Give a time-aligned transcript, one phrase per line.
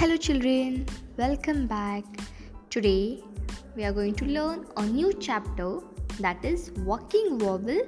[0.00, 0.86] Hello, children,
[1.18, 2.04] welcome back.
[2.70, 3.22] Today
[3.76, 5.80] we are going to learn a new chapter
[6.20, 7.82] that is walking vowel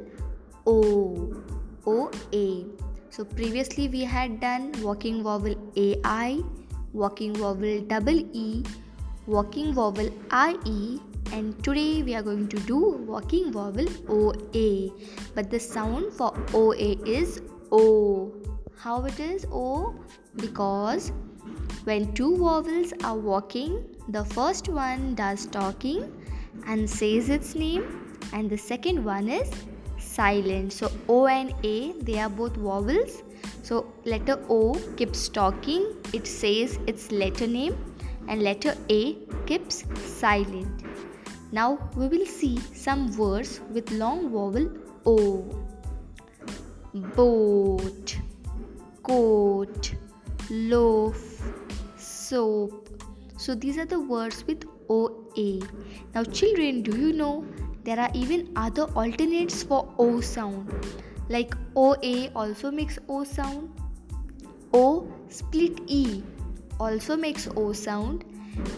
[0.66, 1.43] O.
[1.87, 2.66] O A.
[3.09, 6.41] So, previously we had done walking vowel AI,
[6.93, 8.62] walking vowel double E,
[9.27, 10.12] walking vowel
[10.51, 11.01] IE,
[11.33, 14.91] and today we are going to do walking vowel OA.
[15.34, 18.34] But the sound for OA is O.
[18.77, 19.95] How it is O?
[20.37, 21.10] Because
[21.84, 26.12] when two vowels are walking, the first one does talking
[26.66, 29.50] and says its name, and the second one is
[29.98, 30.72] silent.
[30.72, 33.22] So O and A they are both vowels.
[33.62, 37.77] So letter O keeps talking, it says its letter name,
[38.28, 40.84] and letter A keeps silent.
[41.50, 44.70] Now we will see some words with long vowel
[45.06, 45.44] O.
[47.16, 48.16] Boat,
[49.02, 49.94] coat,
[50.50, 51.31] loaf,
[52.33, 52.88] soap.
[53.36, 55.61] So these are the words with OA.
[56.14, 57.44] Now, children, do you know
[57.84, 60.72] there are even other alternates for O sound?
[61.28, 63.70] Like OA also makes O sound.
[64.72, 66.22] O split E
[66.80, 68.24] also makes O sound.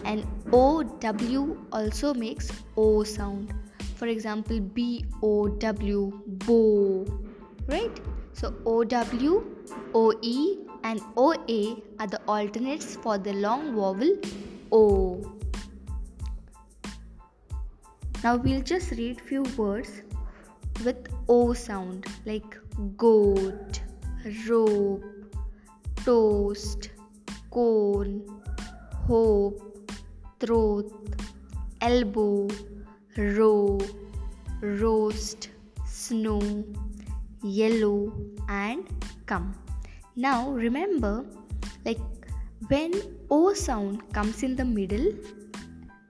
[0.03, 3.53] And OW also makes O sound.
[3.95, 7.24] For example, B O W, bow.
[7.67, 7.99] Right?
[8.33, 9.43] So OW,
[9.93, 14.17] OE, and OA are the alternates for the long vowel
[14.71, 15.35] O.
[18.23, 20.01] Now we'll just read few words
[20.83, 22.57] with O sound like
[22.97, 23.81] goat,
[24.47, 25.03] rope,
[26.03, 26.89] toast,
[27.51, 28.21] cone,
[29.07, 29.91] hope,
[30.39, 30.91] throat,
[31.81, 32.47] elbow,
[33.17, 33.79] row,
[34.61, 35.49] roast,
[35.87, 36.41] snow,
[37.45, 38.11] yellow,
[38.49, 38.85] and
[39.25, 39.53] come.
[40.15, 41.25] Now remember,
[41.85, 41.99] like
[42.67, 42.93] when
[43.29, 45.13] O sound comes in the middle,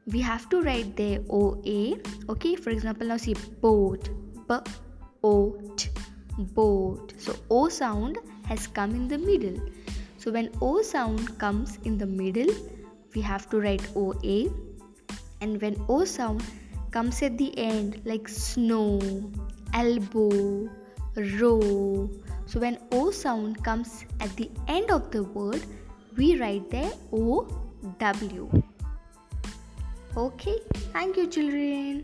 [0.08, 2.00] we have to write the OA.
[2.30, 4.10] Okay, for example, now see boat,
[4.48, 5.90] boat,
[6.38, 7.14] boat.
[7.18, 9.60] So O sound has come in the middle.
[10.18, 12.54] So when O sound comes in the middle,
[13.16, 14.50] we have to write OA.
[15.42, 16.44] And when O sound
[16.92, 19.02] comes at the end, like snow,
[19.74, 20.70] elbow,
[21.16, 22.10] row,
[22.46, 25.62] so when O sound comes at the end of the word,
[26.18, 27.48] we write there O
[28.00, 28.64] W.
[30.16, 30.58] Okay,
[30.94, 32.04] thank you, children.